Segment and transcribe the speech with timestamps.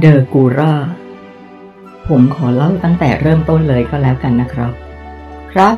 [0.00, 0.74] เดอกูรา
[2.08, 4.72] ผมขอเล่าตั้งแต่เริ่มต้นเลยก็แล้วกันนะครับ
[5.52, 5.76] ครับ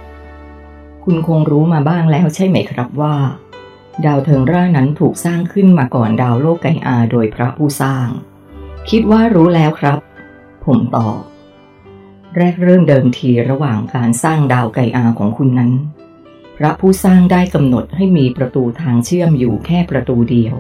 [1.05, 3.17] คุณคงรู้มาบ้างแล้วใช่ไหมครับว่า
[4.05, 8.09] ดาวเทิงร่านั้นถูกสร้างขึ้นมาก่อนดาวโลกไกอาโดยพระผู้สร้าง
[8.91, 9.99] คิดว่ารู้แล้วครับ
[10.65, 11.19] ผมตอบ
[12.37, 15.73] แรกเริ่มเดิมทีระหว่างการสร้างดาวไกอาของคุณนั้น
[16.59, 20.55] พระผู้สร้างได้กำหนดให้มีประตูทางเชื่อมอยู่แค่ประตูเดียว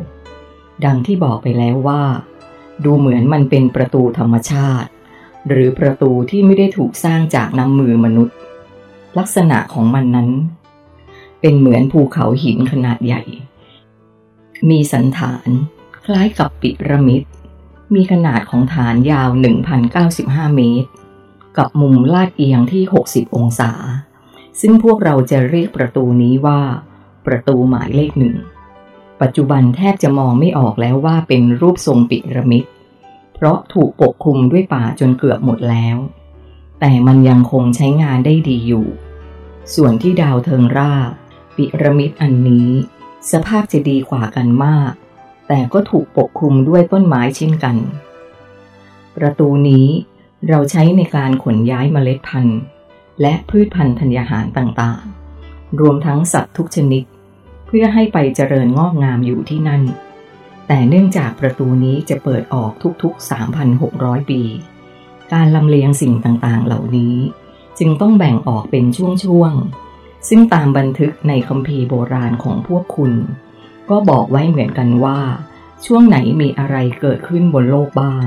[0.84, 2.03] ดังที่บอกไปแล้วว่า
[2.85, 4.90] ดูเหมือนมันเป็นประตูธรรมชาติ
[5.48, 8.36] หรือประตูที่ไม่ได้ถูกสร้างจากน้ำมือมนุษย์
[9.18, 10.30] ลักษณะของมันนั้น
[11.40, 13.22] เป็นเหมือนภูเขาหินขนาดใหญ่
[14.68, 15.48] มีสันฐาน
[16.04, 17.22] คล้ายกับปิระมิด
[17.94, 19.29] มีขนาดของฐานยาว
[19.93, 20.90] 1,095 เมตร
[21.58, 23.72] กับมุมลาดเอียงที่ 60 องศา
[24.61, 26.61] ซึ่งพวกเราจะเรียกประตูนี้ว่า
[27.26, 28.36] ประตูหมายเลขหนึ่ง
[29.20, 32.64] ปัจจุบันแทบจะมองไม่ออกแล้วว่าเป็นรูปทรงปิระมิด
[33.34, 35.97] เพราะถูกปกคลุมด้วยป่าจนเกือบหมดแล้ว
[36.81, 38.86] แต่มันยังคงใช้งานได้ดีอยู่
[39.75, 40.95] ส่วนที่ดาวเทิงรา
[41.56, 42.69] ปิระมิดอันนี้
[43.33, 44.92] สภาพจะดีกว่ากันมาก
[45.48, 47.77] แต่ก็ถูกปกคลุมด้วยต้นไม้เช่นกัน
[49.17, 49.86] ประตูนี้
[50.48, 52.61] เราใช้ในการขนย้ายเมล็ดพันธุ์
[53.20, 57.05] และพืชพันธุ์ธัญญาหารต่างๆ รวมทั้งสัตว์ทุกชนิด
[57.79, 59.83] พื่อให้ไปเจริญงอกงามอยู่ที่นั่น
[60.67, 63.31] แต่เนื่องจากประตูนี้จะเปิดออกทุกๆ
[63.73, 64.43] 3,600 ปี
[65.33, 67.17] การลำเลียงสิ่งต่างๆ เหล่านี้
[67.79, 68.85] จึงต้องแบ่งออกเป็น
[69.25, 73.13] ช่วงๆ ซึ่งตามบันทึกในคัมภีร์โบราณของพวกคุณ
[73.91, 75.21] ก็บอกไว้เหมือนกันว่า
[75.87, 78.25] ช่วงไหนมีอะไรเกิดขึ้นบนโลกบ้าง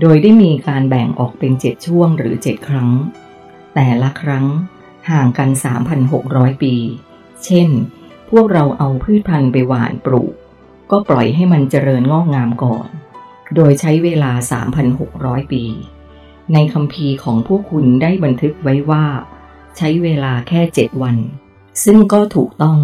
[0.00, 2.90] โดยได้มีการแบ่งออกเป็นเจ็ดช่วงหรือเจ็ดครั้ง
[3.74, 4.46] แต่ละครั้ง
[5.10, 5.50] ห่างกัน
[6.06, 6.74] 3,600 ปี
[7.44, 7.68] เช่น
[8.32, 10.32] พวกเราเอาพืชพันธุ์ไปหว่านปลูก
[10.90, 12.88] ก็ปล่อยให้มันเจริญงอกงามก่อน
[13.54, 14.32] โดยใช้เวลา
[14.92, 15.64] 3,600 ปี
[16.52, 19.04] ในคัมภีของพวกคุณได้บันทึกไว้ว่า
[19.76, 21.16] ใช้เวลาแค่เจ็ดวัน
[21.84, 22.78] ซึ่งก็ถูกต้อง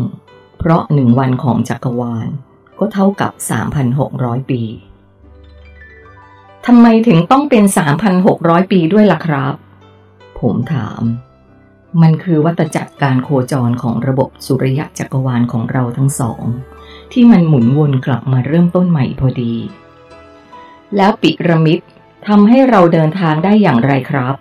[0.58, 2.28] เพราะหนึ่งวันของจักรวาล
[2.78, 3.32] ก็เท่ากับ
[3.90, 4.62] 3,600 ปี
[6.66, 7.64] ทำไมถึงต้องเป็น
[8.18, 9.54] 3,600 ปีด้วยล่ะครับ
[10.40, 11.02] ผมถาม
[12.02, 16.42] มันคือวัตจักรการโคจรของระบบสุริยะจักรวาลของเราทั้งสอง
[17.12, 19.54] ที่มันหมุนวนกลับมาเริ่มต้นใหม่พอดี
[20.96, 21.78] แล้วปิระมิด
[22.28, 24.34] ทำให้เราเดินทางได้อย่างไรครับ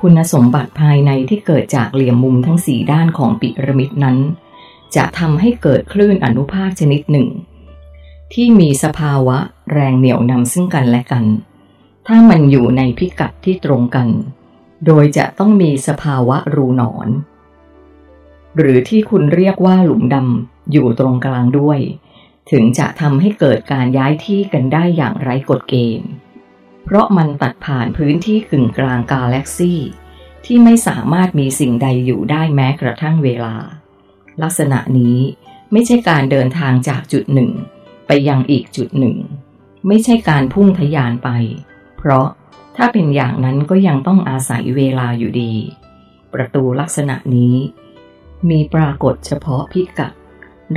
[0.00, 4.18] คุณสมบัติภายในที่เกิดจากเหลี่ยมมุมทั้งสี่ด้านของปิระมิดนั้น
[4.96, 7.28] จะทำให้เกิดคลื่นอนุภาคชนิดหนึ่ง
[8.32, 9.38] ที่มีสภาวะ
[9.72, 11.24] แรงเหนี่ยวนำซึ่งกันและกัน
[12.06, 14.08] ถ้ามันอยู่ในพิกัดที่ตรงกัน
[14.86, 17.08] โดยจะต้องมีสภาวะรูหนอน
[18.56, 21.80] หรือที่คุณเรียกว่าหลุมดำอยู่ตรงกลางด้วย
[22.50, 26.10] ถึงจะทำให้เกิดการย้ายที่กันได้อย่างไร้กฎเกณฑ์
[26.84, 29.80] เพราะมันตัดผ่านพื้นที่กึ่งกลางกาแล็กซี่
[30.44, 33.56] ที่ไม่สามารถมีสิ่งใดอยู่ได้แม้กระทั่งเวลา
[34.42, 35.18] ลักษณะนี้
[35.72, 37.50] ไม่ใช่การเดินทางจากจุดหนึ่ง
[38.06, 39.16] ไปยังอีกจุดหนึ่ง
[39.86, 41.28] ไม่ใช่การพุ่งทะยานไป
[41.98, 42.26] เพราะ
[42.80, 45.52] ถ้าเป็นอย่างนั้นก็ยังต้องอาศัยเวลาอยู่ดี
[46.34, 47.54] ประตูลักษณะนี้
[48.48, 50.12] มีปรากฏเฉพาะพิกัด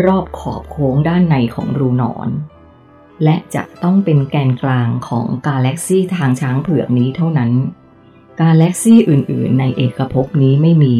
[0.05, 2.29] รอบขอบโค้งด้านในของรูหนอน
[3.23, 7.51] และจะต้องเป็นแกนกลางของกาแล็กซี่ทางช้างเผือกนี้เท่านั้น
[8.39, 10.95] กาแล็กซี่อื่นๆ ในเอกภพนี้ไม่มี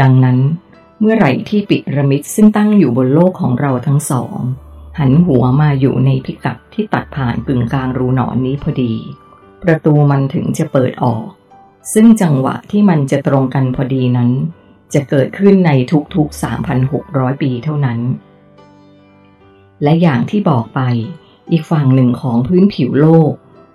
[0.00, 0.38] ดังนั้น
[1.00, 4.38] เมื่อไหร่ที่ปิระมิดซึ่งตั้งอยู่บนโลกของเราทั้งสอง
[4.98, 8.94] หันหัวมาอยู่ในพิกัดที่ตัดผ่านกึ่งกลางรูหนอนนี้พอดี
[9.62, 11.24] ประตูมันถึงจะเปิดออก
[11.92, 14.30] ซึ่งจังหวะที่มันจะตรงกันพอดีนั้น
[14.94, 15.70] จะเกิดขึ้นใน
[16.14, 16.42] ทุกๆ
[16.84, 17.98] 3,600 ปีเท่านั้น
[19.82, 20.80] และอย่างที่บอกไป
[21.50, 23.32] อีกฝั่งหนึ่งของพื้นผิวโลก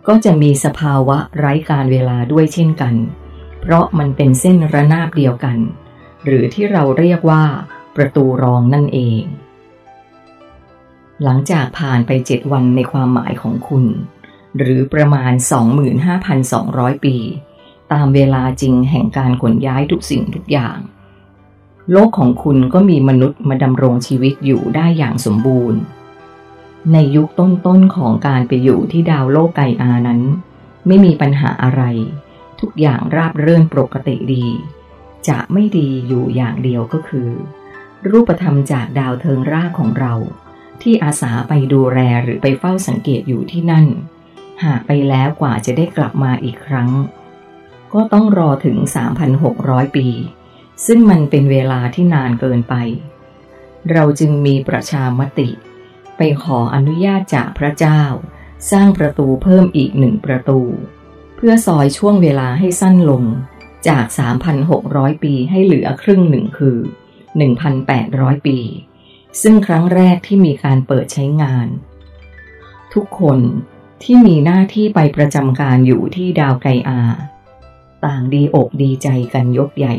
[0.07, 2.95] ก็จะมีสภาวะไร้การเวลาด้วยเช่นกัน
[3.61, 5.57] เพราะมันเป็นเส้นระนาบเดียวกัน
[6.25, 7.43] หรือที่เราเรียกว่า
[7.95, 9.21] ประตูรองนั่นเอง
[11.23, 13.85] หลังจากผ่านไปเจ็ดวันในความหมายของคุณ
[14.58, 15.34] หรือประมาณ
[16.40, 17.16] 25,200 ปี
[17.94, 20.78] ตามเวลาจริงแห่งการขนย้ายทุกสิ่งทุกอย่าง
[21.91, 25.79] โลกของคุณก็มีมนุษย์มาดำรงชีวิตอยู่ได้อย่างสมบูรณ์
[26.94, 30.22] ในยุคต้นๆของการไปอยู่ที่ดาวโลกไกอานั้น
[30.88, 31.84] ไม่มีปัญหาอะไร
[32.59, 34.46] ทุกอย่างราบเรื่นปกติดี
[35.28, 37.29] จะไม่ดีอยู่อย่างเดียวก็คือ
[38.09, 40.14] รูปธรรมจากดาวเทิงรากของเรา
[40.81, 43.85] ที่อาสาไปดูแลหรือไปเฝ้าสังเกตอยู่ที่นั่น
[44.63, 46.89] หากไปแล้วกว่าจะได้กลับมาอีกครั้ง
[47.93, 48.77] ก็ต้องรอถึง
[49.37, 50.07] 3,600 ปี
[50.85, 52.75] ซึ่งมันเป็นเวลาที่นานเกินไป
[53.91, 55.49] เราจึงมีประชามติ
[56.17, 58.01] ไปขออนุญาตจากพระเจ้า
[58.71, 60.61] สร้างประตูเพิ่มอีกหนึ่งประตู
[61.35, 63.23] เพื่อซอยช่วงเวลาให้สั้นลง
[63.87, 64.05] จาก
[64.66, 66.78] 3,600 ปีให้เหลือครึ่งหนึ่งคือ
[67.61, 68.57] 1,800 ปี
[69.41, 71.67] ซึ่งครั้งแรกที่มีการเปิดใช้งาน
[72.93, 73.40] ทุกคน
[74.03, 77.02] ที่มีหน้าที่ไปประจำการอยู่ที่ดาวไกอา
[78.05, 79.96] ต่างดีอกดีใจกันยกใหญ่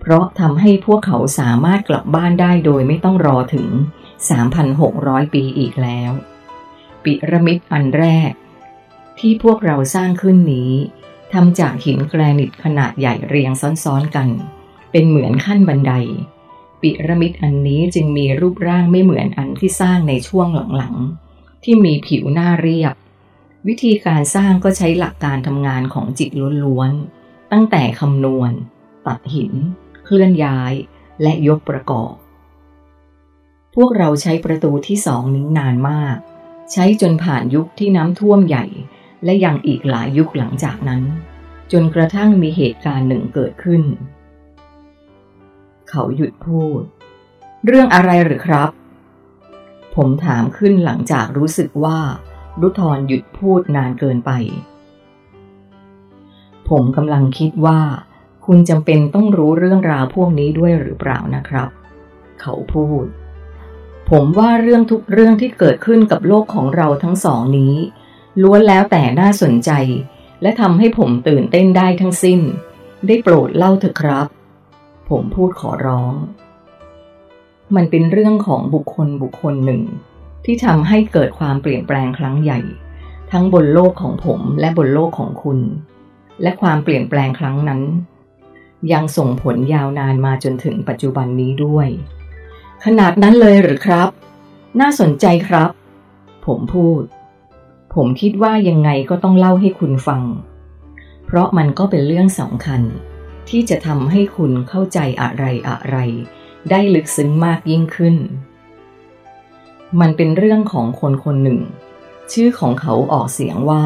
[0.00, 3.68] เพราะทำให้พวกเขาสามารถกลับบ้านได้โดยไม่ต้องรอถึง
[4.50, 6.12] 3,600 ปีอีกแล้ว
[7.04, 8.32] ปิระมิดอันแรก
[9.18, 10.72] ที่พวกเราสร้างขึ้นนี้
[11.32, 13.52] ทำจากหินแกรนิตขนาดใหญ่เรียง
[13.84, 14.28] ซ้อนๆกัน
[14.90, 15.92] เป็นเหมือนขั้นบันได
[16.84, 22.94] ปิระมิดอันนี้จึงมีรูปร่างไม่เหมือนอันที่สร้างในช่วงหลังๆ ที่มีผิวหน้าเรียบ
[23.66, 26.30] วิธีการสร้างก็ใช้หลักการทำงานของจิต
[26.64, 28.52] ล้วนๆ ตั้งแต่คำนวณ
[29.06, 29.52] ตัดหิน
[30.04, 30.72] เคลื่อนย้าย
[31.22, 32.12] และยกประกอบ
[33.74, 36.16] พวกเราใช้ประตูที่สองนี้นานมาก
[36.72, 38.66] ใช้จนผ่านยุคที่น้ำท่วมใหญ่
[39.24, 41.02] และยังอีกหลายยุคหลังจากนั้น
[41.72, 43.82] จนกระทั่งมีเหตุการณ์หนึ่งเกิดขึ้น
[45.88, 46.80] เขาหยุดพูด
[47.66, 48.70] เรื่องอะไรหรือครับ
[49.94, 51.98] ผมถามขึ้นหลังจากรู้สึกว่า
[52.60, 54.30] รุทรหยุดพูดนานเกินไป
[56.68, 57.80] ผมกำลังคิดว่า
[58.46, 61.68] คุณจำเป็นต้องรู้เรื่องราวพวกนี้ด้วยหรือเปล่านะครับ
[62.40, 63.04] เขาพูด
[64.10, 67.74] ผมว่าเรื่องทุกเรื่องที่เกิดขึ้นกับโลกของเราทั้งสองนี้
[68.42, 69.70] ล้วนแล้วแต่น่าสนใจ
[70.42, 72.40] และทำให้ผมตื่นเต้นได้ทั้งสิ้น
[73.06, 74.26] ได้โปรดเล่าเถอะครับ
[75.08, 76.14] ผมพูดขอร้อง
[77.76, 79.82] มันเป็นเรื่องของบุคคลบุคคลหนึ่ง
[80.44, 82.60] ที่ทำให้เกิดความเปลี่ยนแปลงครั้งใหญ่
[83.32, 85.58] ทั้งบนโลกของผมและบนโลกของคุณ
[86.42, 87.80] และความเปลี่ยนแปลงครั้งนั้น
[88.92, 91.88] ยังส่งผลยาวนานมาจนถึงปัจจุบันนี้ด้วย
[92.84, 94.08] ขนาดนั้นเลยหรือครับ
[94.80, 95.70] น่าสนใจครับ
[96.46, 97.02] ผมพูด
[97.94, 100.22] ผมคิดว่ายังไงก็ต้องเล่าให้คุณฟัง
[101.26, 102.82] เพราะมันก็เป็นเรื่องสำคัญ
[103.48, 105.96] ที่จะทำให้คุณเข้าใจอะไรอะไร
[106.70, 108.16] ได้ลึกซึ้งมากยิ่งขึ้น
[110.00, 111.60] มันเป็นเรื่องของคนคนหนึ่ง
[112.32, 113.84] ชื่อของเขาออกเสียงว่า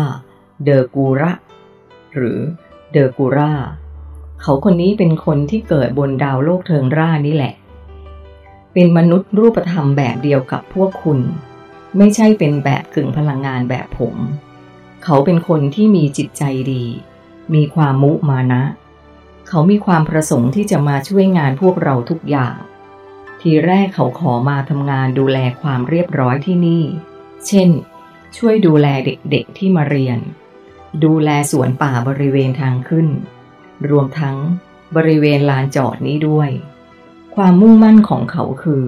[0.65, 1.33] เดอกูระ
[2.15, 2.39] หรือ
[2.93, 3.53] เดอกูรา
[4.43, 7.55] เขาคนนี้เป็นคนที่เกิดบนดาวโลกเทิงร่านี่แหละ
[8.73, 11.19] เป็นมนุษย์รูปธรรมแบบเดียวกับพวกคุณ
[11.97, 14.15] ไม่ใช่เป็นแบบกึ่งพลังงานแบบผม
[15.05, 16.85] เขาเป็นคนที่มีจิตใจดี
[17.55, 18.63] มีความมุมานะ
[19.49, 22.57] เขามีความประสงค์ที่จะมาช่วยงานพวกเราทุกอย่าง
[23.41, 26.85] ทีแรกเขาขอมาทำงานดูแลความเรียบร้อยที่นี่
[27.47, 27.71] เช่น
[28.37, 30.19] ช่วยดูแลเด็กๆที่มาเรียน
[31.05, 33.09] ดูแลสวนป่าบริเวณทางขึ้น
[33.91, 34.37] รวมทั้ง
[34.97, 36.51] บริเวณลานจอดนี้ด้วย
[37.35, 38.85] ความมุ่งมั่นของเขาคือ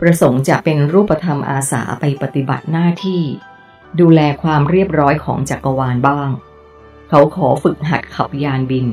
[0.00, 3.22] ประสงค์จะเป็นรูปธรรมอาสาไปปฏิบัติหน้าที่
[4.00, 6.30] ดูแลความเรียบร้อยของจักรวาลบ้าง
[7.08, 8.86] เขาขอฝึกหัดขับยานบิน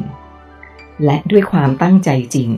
[1.05, 2.51] และด้วยความตั้งใจจริง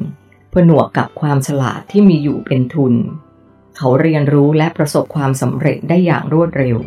[0.53, 2.93] ผนวกกับความฉลาดที่มีอยู่เป็นทุน
[3.77, 6.77] เขาเรียนรู้และประสบความสำเร็จได้อย่างรวดเร็ว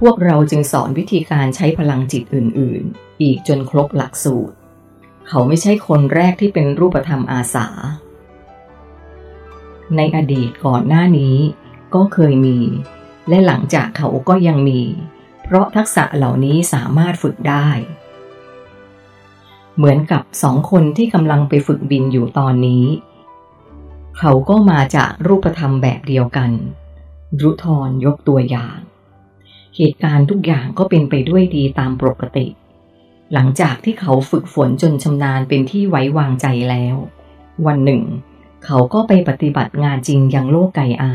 [0.00, 4.54] พวกเราจึงสอนวิธีการใช้พลังจิตอื่น ๆ อีกจนครบหลักสูตร
[5.28, 7.68] เขาไม่ใช่คนแรกที่เป็นรูปธรรมอาสา
[9.96, 11.36] ในอดีตก่อนหน้านี้
[11.94, 12.58] ก็เคยมี
[13.28, 14.80] และหลังจากเขาก็ยังมี
[15.42, 17.68] เพราะทักษะเหล่านี้สามารถฝึกได้
[19.76, 22.84] เหมือนกับสองคนที่กำลังไปฝึกบินอยู่ตอนนี้
[24.18, 26.50] เขาก็มาจากรูปธรรมแบบเดียวกัน
[27.40, 28.78] รุทรยกตัวอย่าง
[29.76, 32.46] เหตุการณ์ทุกอย่างก็เป็นไปด้วยดีตามปกติ
[33.32, 36.96] หลังจากที่เขาฝึกฝนจนชำนาญเป็นที่ไว้วางใจแล้ว
[37.66, 38.02] วันหนึ่ง
[38.64, 41.12] เขาก็ไปปฏิบัติงานจริงยังโลกไกอา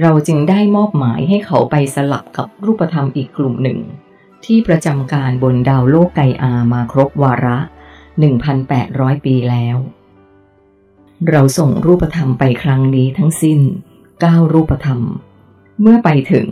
[0.00, 3.78] เราจึงได้มอบหมายให้เขาไปสลับกับรูปธรรมอีกกลุ่มหนึ่ง
[4.44, 7.58] ที่ประจำการบนดาวโลกไกอามาครบวาระ
[8.40, 9.76] 1,800 ปีแล้ว
[11.30, 13.60] เราส่งรูปธรรมไปครั้งนี้ทั้งสิ้น
[14.10, 15.00] 9 รูปธรรม
[15.80, 16.48] เมื่อไปถึง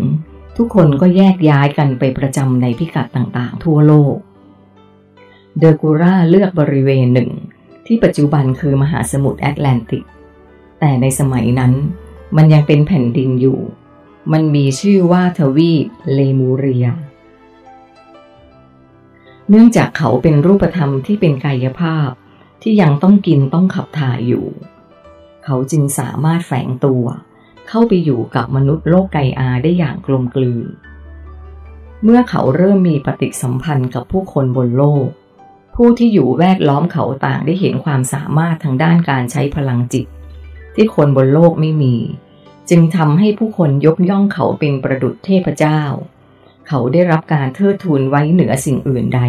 [0.56, 4.16] ทุกคนก็แยกย้ายกันไปประจำในพิกัดต่างๆ ทั่วโลก
[5.58, 7.30] เดอกูราเลือกบริเวณหนึ่ง
[7.86, 10.04] ที่ปัจจุบันคือมหาสมุทรแอตแลนติก
[10.80, 11.72] แต่ในสมัยนั้น
[12.36, 13.58] มันยังเป็นแผ่นดินอยู่
[14.32, 16.86] มันมีชื่อว่าทวีปเลมูเรีย
[19.50, 22.10] เนื่องจากเขาเป็นรูปธรรมที่เป็นกายภาพ
[22.62, 24.46] ที่ยังต้องกินต้องขับถ่ายอยู่
[25.44, 27.04] เขาจึงสามารถแฝงตัว
[27.68, 30.66] เข้าไปอยู่กับมนุษย์โลกไกอาได้อย่างกลมกลืน
[32.04, 35.08] เมื่อเขาเริ่มมีปฏิสัมพันธ์กับผู้คนบนโลก
[35.76, 40.06] ผู้ที่อยู่แวดล้อมเขาต่างได้เห็นความสามารถทางด้านการใช้พลังจิต
[40.74, 41.96] ที่คนบนโลกไม่มี
[42.70, 45.80] จึงทำให้ผู้คนยกย่องเขาเป็นประดุจเทพเจ้า
[46.68, 49.22] เขาได้รับการเทิดทูนไว้เหนือสิ่งอื่นใด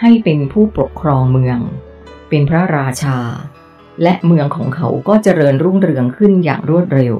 [0.00, 1.58] ให้เป็นผู้ปกครองเมือง
[2.28, 3.18] เป็นพระราชา
[4.02, 7.14] และเมืองของเขาก็เจริญรุ่งเรืองขึ้นอย่างรวดเร็ว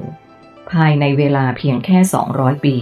[0.71, 1.97] ภายในเวลาเพียงแค่
[2.31, 2.77] 200 ปี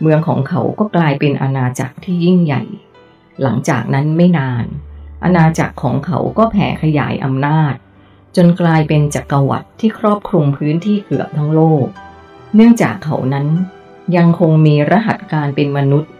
[0.00, 2.62] เมืองของเขาก็กลายเป็นอาณาจักรที่ยิ่งใหญ่
[3.42, 4.64] หลังจากนั้นไม่นาน
[5.24, 7.74] อาณาจักรของเขาก็แผ่ขยายอำนาจ
[8.36, 11.86] จนกลายเป็นจักรวรรดิที่ครอบคลุมพื้นที่เกือบทั้งโลก
[12.54, 13.46] เนื่องจากเขานั้น
[14.16, 16.12] ยังคงมีรหัสการเป็นมนุษย์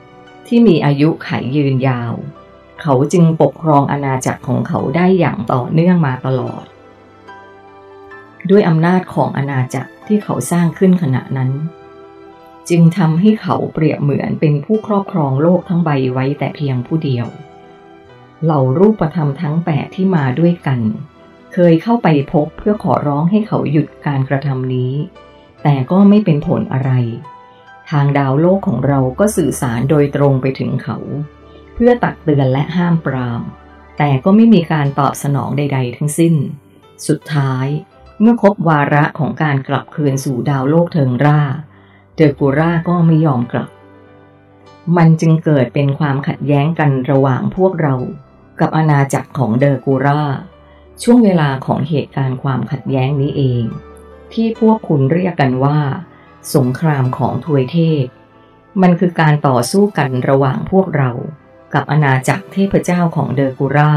[0.46, 2.12] ที่มีอายุขัยยืนยาว
[2.82, 6.64] เขาจึงปกครองอาณาจักรของเขาได้อย่างต่อเนื่องมาตลอด
[8.50, 11.50] ด้วยอำนาจของอาณาจักรที่เขาสร้างขึ้นขณะนั้น
[12.68, 17.26] จึงทำให้เขาเปรียบเหมือนเป็นผู้ครอบครองโลกทั้งใบไว้แต่เพียงผู้เดียว
[18.44, 20.80] เหล่ารูปธรรมทั้งแปดที่มาด้วยกัน
[21.52, 24.92] เคยเข้าไปพบเพื่อขอร้องให้เขาหยุดการกระทำนี้
[25.62, 26.92] แต่ก็ไม่เป็นผลอะไร
[27.92, 30.98] ทางดาวโลกของเราก็สื่อสารโดยตรงไปถึงเขา
[31.74, 33.42] เพื่อตักเตือนและห้ามปราม
[33.98, 36.34] แต่ก็ไม่มีการตอบสนองใด ๆ ทั้งสิ้น
[37.08, 37.66] สุดท้าย
[38.20, 41.40] เมื่อครบวาระของการกลับคืนสู่ดาวโลกเทิงร่า
[42.14, 43.68] เดอร์กูร่าก็ไม่ยอมกลับ
[44.96, 47.94] มันจึงเกิดเป็นความขัดแย้งกันระหว่างพวกเรา
[48.60, 50.22] กับอาณาจักรของเดอร์กูร่า
[51.02, 53.64] ช่วงเวลาของเหตุการณ์ความขัดแย้งนี้เอง
[54.32, 55.78] ที่พวกคุณเรียกกันว่า
[56.54, 58.04] สงครามของทวยเทพ
[58.82, 61.10] มันคือการต่อสู้กันระหว่างพวกเรา
[61.74, 63.92] กับอาณาจักรเทพเจ้าของเดอร์กูรา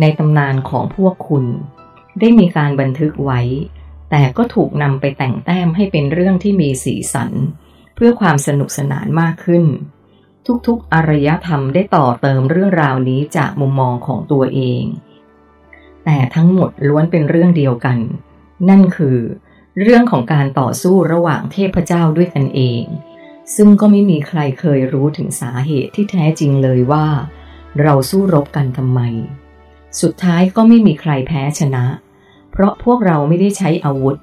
[0.00, 1.44] ในตำนานของพวกคุณ
[2.20, 3.40] ได้มีการบันทึกไว้
[4.10, 7.32] แต่ก็ถูกนำไปแต่งแต้มให้เป็นเรื่องที่มีสีสัน
[7.94, 9.64] เพื่อความสนุกสนานมากขึ้น
[10.66, 14.82] ทุกๆอารยธรรมได้ต่อเติมเรื่องราวนี้จากมุมมองของตัวเอง
[16.04, 17.98] แต่ทั้งหมดล้วนเป็นเรื่องเดียวกัน
[18.68, 19.18] นั่นคือ
[19.82, 22.84] เรื่องของการต่อสู้ระหว่างเทพเจ้าด้วยกันเอง
[23.56, 27.06] ซึ่งก็ไม่มีใครเคยรู้ถึงสาเหตุที่แท้จริงเลยว่า
[27.80, 29.00] เราสู้รบกันทำไม
[30.00, 31.84] สุดท้ายก็ไม่มีใครแพ้ชนะ
[32.50, 34.16] เพราะพวกเราไม่ได้ใช้อาวุธ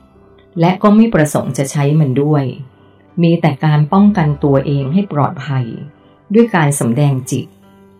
[0.60, 2.44] และก็ไม่ประสงค์จะใช้มันด้วย
[3.24, 5.66] มีแต่การป้องกันตัวเองให้ปลอดภัย
[6.34, 7.46] ด้วยการสำแดงจิต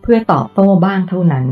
[0.02, 1.46] เพื่อตอบโต้บ้างเท่านั้น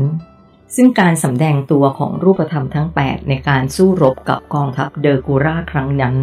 [0.75, 6.15] ซึ่งการสำแดงตัวของรูปธรรมทั้ง 8 ในการสู้รบกับกองทัพเดอร์กูราครั้งนั้น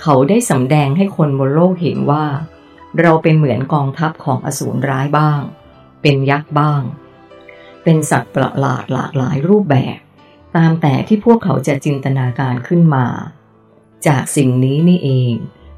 [0.00, 2.24] เขาได้สำแดงให้คนบนโลกเห็นว่า
[3.00, 5.40] เราเป็นเหมือนกองทัพของอสูรร้ายบ้าง
[6.02, 6.82] เป็นยักษ์บ้าง
[7.84, 9.98] เป็นสัตว์ประหลาดหลากหลายรูปแบบ
[10.56, 13.06] ตามแต่ที่พวกเขาจะจินตนาการขึ้นมา
[14.06, 15.34] จากสิ่งนี้นี่เอง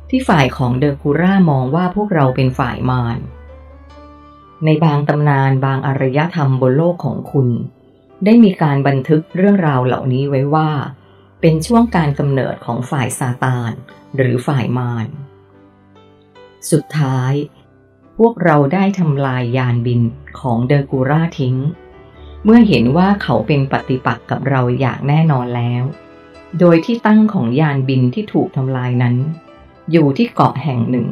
[0.08, 3.18] ที่ฝ่ายของเดอร์กูร่ามองว่าพวกเราเป็นฝ่ายมาร
[4.64, 7.49] ในบางตำนานบางอารยธรรมบนโลกของคุณ
[8.25, 10.71] ได้มีการบันทึกเรื่องราวเหล่านี้ไว้ว่า
[11.41, 13.73] เป็นช่วงการกำเนิดของฝ่ายซาตาน
[14.17, 15.07] หรือฝ่ายมาร
[16.71, 17.33] สุดท้าย
[18.19, 20.00] พวกเราได้ทำลายยานบิน
[20.41, 21.57] ของเดอร์กูราทิ้ง
[22.45, 25.85] เมื่อเห็นว่าเขาเป็นปฏิปักษ์กับเราอย่างแน่นอนแล้ว
[26.61, 29.17] โดยที่ตั้งของยานบินที่ถูกทำลายนั้น
[29.93, 31.09] อยู่ที่เกาะแห่งหนึ่ง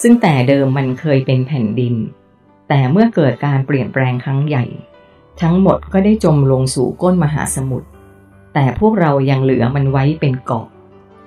[0.00, 1.94] ซึ่งแต่เดิมมันเคยเป็นแผ่นดิน
[2.68, 4.64] แต่เมื่อเกิดการเปลี่ยนแปลงครั้งใหญ่
[5.42, 7.88] ทั้งหมดก็ได้จมลงสู่ก้นมหาสมุทร
[8.54, 10.66] แต่พวกเรายังเหลือมันไว้เป็นเกาะ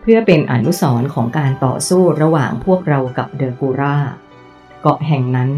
[0.02, 3.98] เพื่อเป็นอนุสรณ์ของการต่อสู้ระหว่างพวกเรากับเดอร์กูรา
[4.82, 5.52] เกาะแห่งนั้น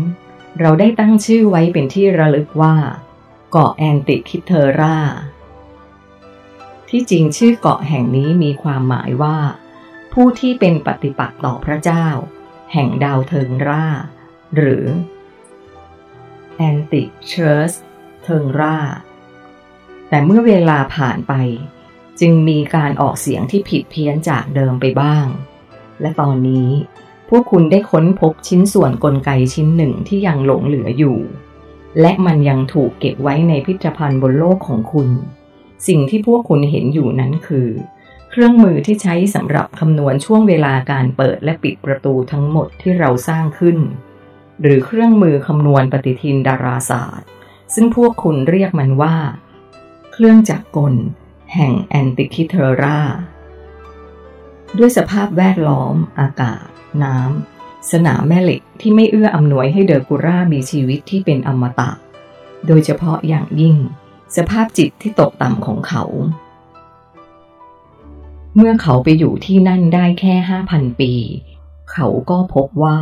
[0.60, 2.76] เราได้ตั้งชื่อไว้เป็นที่ระลึกว่า
[3.52, 4.98] เกาะแอนติคิเทอร่า
[6.90, 9.38] ที่จริงชื่อเกาะแห่งนี้มีความหมายว่า
[10.14, 12.08] ผู้ที่เป็นปฏิปักษ์ต่อพระเจ้า
[12.74, 13.86] แห่งดาวเทิงร่า
[14.56, 14.86] หรือ
[16.56, 17.74] แอนติเชิร์ส
[18.26, 18.78] เทิงร่า
[20.10, 21.34] แต่เมื่อเวลาผ่านไป
[22.20, 25.26] จึงมีการออกเสียงที่ผิดเพี้ยนจากเดิมไปบ้าง
[26.02, 26.70] และตอนนี้
[27.30, 31.18] พวกคุณได้ค้นพบชิ้นส่วนกลไกชิ้นหนึ่งที่ยังหลงเหลืออยู่
[32.02, 35.10] และมันยังถูกเก็บไว้ในพิพิธภัณฑ์บนโลกของคุณ
[35.88, 37.70] สิ่งที่พวกคุณเห็นอยู่นั้นคือ
[38.30, 43.78] เครื่องมือที่ใช้สำหรับคำนวณช่วงเวลาการเปิดและปิดประตูทั้งหมดที่เราสร้างขึ้น
[44.62, 47.30] หรือเครื่องมือคำนวณปฏิทินดาราศาสตร์
[47.74, 49.16] ซึ่งพวกคุณเรียกมันว่า
[50.12, 50.94] เครื่องจักรกล
[51.54, 53.00] แห่งแอนติคิเทอรา
[54.78, 56.66] ด้วยสภาพแวดล้อม อากาศ
[57.04, 61.92] น้ำ สนามแม่เหล็กที่ไม่เอื้ออำนวยให้เดอร์กูร่ามีชีวิตที่เป็นอมตะ
[62.68, 63.76] โดยเฉพาะอย่างยิ่ง
[64.36, 66.04] สภาพจิตที่ตกต่ำของเขา
[68.56, 71.14] เมื่อเขาไปอยู่ที่นั่นได้แค่ห้าพันปี
[71.94, 72.98] เขาก็พบว่า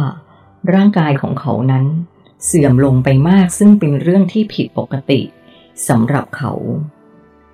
[0.74, 1.86] ร่างกายของเขานั้น
[2.46, 5.22] เสื่อมลงไปมากซึ่งเป็นเรื่องที่ผิดปกติ
[5.88, 6.54] สำหรับเขา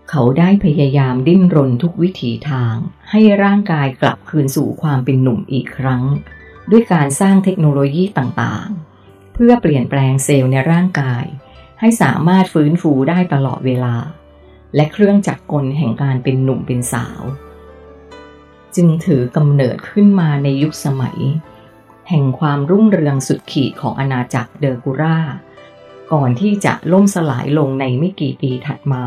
[0.09, 2.75] เขาได้พยายามดิ้นรนทุกวิถีทาง
[3.09, 6.03] ให้ร่างกายกลับคืนสู่ความเป็นหนุ่มอีกครั้ง
[6.71, 11.25] ด้วยการสร้างเทคโนโลยีต่างๆ เพื่อเปลี่ยนแปลงเซลล์ในร่างกาย
[11.79, 13.95] ให้สามารถฟื้นฟูได้ตลอดเวลา
[14.75, 17.21] และเครื่องจักรกลแห่งการเป็นหนุ่มเป็นสาว
[18.75, 21.19] จึงถือกำเนิดขึ้นมาในยุคสมัย
[22.09, 25.19] แห่งความรุ่งเรืองสุดขีดของอาณาจักรเดอร์กูรา
[26.11, 29.05] ก่อนที่จะล่มสลายลงในไม่กี่ปีถัดมา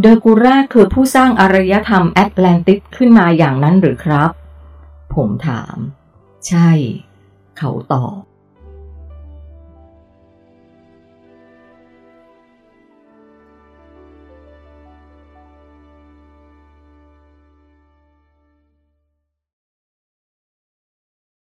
[0.00, 4.30] เดอร์กูราคือผู้สร้างอารยธรรมแอตแลนติสขึ้นมาอย่างนั้นหรือครับ
[5.14, 5.76] ผมถาม
[6.48, 6.70] ใช่
[7.58, 8.20] เขาตอบ